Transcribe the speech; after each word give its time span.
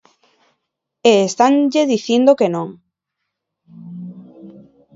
E 1.11 1.13
estanlle 1.27 1.89
dicindo 1.93 2.37
que 2.39 2.47
non. 2.55 2.69